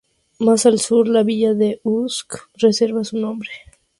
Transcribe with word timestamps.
Más 0.39 0.65
al 0.65 0.79
sur 0.79 1.07
la 1.07 1.21
villa 1.21 1.53
de 1.53 1.79
Usk 1.83 2.49
lleva 2.55 3.03
su 3.03 3.19
nombre. 3.19 3.51